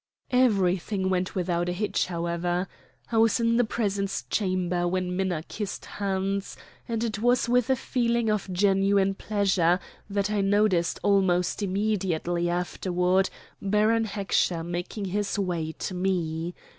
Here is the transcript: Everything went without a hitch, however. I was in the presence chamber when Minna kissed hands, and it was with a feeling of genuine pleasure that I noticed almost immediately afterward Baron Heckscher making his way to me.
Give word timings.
Everything 0.33 1.11
went 1.11 1.35
without 1.35 1.69
a 1.69 1.73
hitch, 1.73 2.07
however. 2.07 2.67
I 3.11 3.19
was 3.19 3.39
in 3.39 3.57
the 3.57 3.63
presence 3.63 4.23
chamber 4.31 4.87
when 4.87 5.15
Minna 5.15 5.43
kissed 5.47 5.85
hands, 5.85 6.57
and 6.87 7.03
it 7.03 7.19
was 7.19 7.47
with 7.47 7.69
a 7.69 7.75
feeling 7.75 8.27
of 8.27 8.51
genuine 8.51 9.13
pleasure 9.13 9.79
that 10.09 10.31
I 10.31 10.41
noticed 10.41 10.97
almost 11.03 11.61
immediately 11.61 12.49
afterward 12.49 13.29
Baron 13.61 14.05
Heckscher 14.05 14.63
making 14.65 15.05
his 15.05 15.37
way 15.37 15.71
to 15.73 15.93
me. 15.93 16.55